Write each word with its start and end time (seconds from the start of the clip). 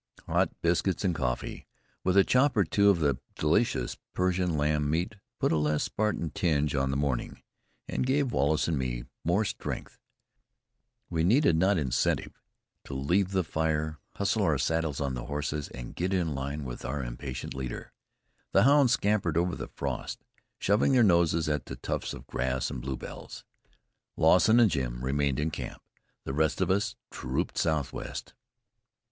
Hot 0.25 0.49
biscuits 0.63 1.05
and 1.05 1.13
coffee, 1.13 1.67
with 2.03 2.17
a 2.17 2.23
chop 2.23 2.57
or 2.57 2.63
two 2.63 2.89
of 2.89 2.99
the 3.01 3.19
delicious 3.35 3.97
Persian 4.15 4.57
lamb 4.57 4.89
meat, 4.89 5.13
put 5.39 5.51
a 5.51 5.57
less 5.57 5.83
Spartan 5.83 6.31
tinge 6.31 6.73
on 6.73 6.89
the 6.89 6.97
morning, 6.97 7.43
and 7.87 8.03
gave 8.03 8.31
Wallace 8.31 8.67
and 8.67 8.79
me 8.79 9.03
more 9.23 9.45
strength 9.45 9.99
we 11.11 11.23
needed 11.23 11.55
not 11.55 11.77
incentive 11.77 12.41
to 12.85 12.95
leave 12.95 13.29
the 13.29 13.43
fire, 13.43 13.99
hustle 14.15 14.41
our 14.41 14.57
saddles 14.57 14.99
on 14.99 15.13
the 15.13 15.25
horses 15.25 15.67
and 15.69 15.93
get 15.95 16.15
in 16.15 16.33
line 16.33 16.65
with 16.65 16.83
our 16.83 17.03
impatient 17.03 17.53
leader. 17.53 17.93
The 18.53 18.63
hounds 18.63 18.93
scampered 18.93 19.37
over 19.37 19.55
the 19.55 19.67
frost, 19.67 20.23
shoving 20.57 20.93
their 20.93 21.03
noses 21.03 21.47
at 21.47 21.65
the 21.67 21.75
tufts 21.75 22.15
of 22.15 22.25
grass 22.25 22.71
and 22.71 22.81
bluebells. 22.81 23.45
Lawson 24.17 24.59
and 24.59 24.71
Jim 24.71 25.05
remained 25.05 25.39
in 25.39 25.51
camp; 25.51 25.83
the 26.23 26.33
rest 26.33 26.59
of 26.59 26.71
us 26.71 26.95
trooped 27.11 27.55
southwest. 27.55 28.33